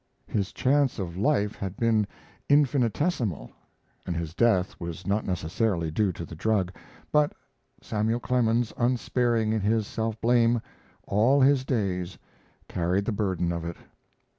[0.25, 2.07] His chance of life had been
[2.49, 3.51] infinitesimal,
[4.03, 6.73] and his death was not necessarily due to the drug,
[7.11, 7.33] but
[7.83, 10.59] Samuel Clemens, unsparing in his self blame,
[11.03, 12.17] all his days
[12.67, 13.77] carried the burden of it.